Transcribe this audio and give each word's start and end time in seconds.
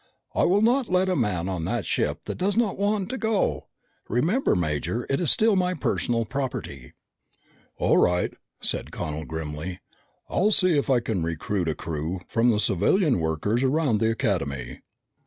"I 0.33 0.45
will 0.45 0.63
not 0.63 0.89
let 0.89 1.09
a 1.09 1.15
man 1.15 1.47
on 1.47 1.63
that 1.65 1.85
ship 1.85 2.21
that 2.25 2.39
does 2.39 2.57
not 2.57 2.75
want 2.75 3.07
to 3.09 3.19
go. 3.19 3.67
Remember, 4.09 4.55
Major, 4.55 5.05
it 5.11 5.19
is 5.19 5.29
still 5.29 5.55
my 5.55 5.75
personal 5.75 6.25
property." 6.25 6.93
"All 7.77 7.99
right," 7.99 8.33
said 8.61 8.91
Connel 8.91 9.25
grimly. 9.25 9.79
"I'll 10.27 10.49
see 10.49 10.75
if 10.75 10.89
I 10.89 11.01
can 11.01 11.21
recruit 11.21 11.69
a 11.69 11.75
crew 11.75 12.21
from 12.27 12.49
the 12.49 12.59
civilian 12.59 13.19
workers 13.19 13.61
around 13.61 13.99
the 13.99 14.09
Academy." 14.09 14.81